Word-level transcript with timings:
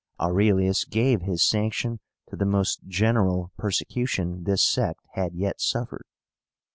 AURELIUS 0.19 0.85
gave 0.85 1.21
his 1.21 1.43
sanction 1.43 1.99
to 2.27 2.35
the 2.35 2.43
most 2.43 2.79
general 2.87 3.51
persecution 3.55 4.45
this 4.45 4.63
sect 4.65 5.05
had 5.11 5.35
yet 5.35 5.61
suffered. 5.61 6.05